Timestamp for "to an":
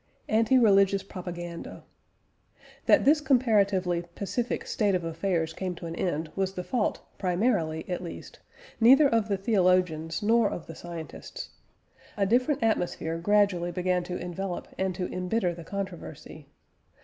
5.75-5.95